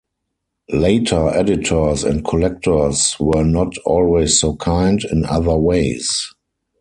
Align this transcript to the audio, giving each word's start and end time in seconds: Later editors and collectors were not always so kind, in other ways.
Later 0.73 1.27
editors 1.29 2.03
and 2.03 2.25
collectors 2.25 3.15
were 3.19 3.43
not 3.43 3.77
always 3.85 4.39
so 4.39 4.55
kind, 4.55 4.99
in 5.11 5.25
other 5.27 5.55
ways. 5.55 6.33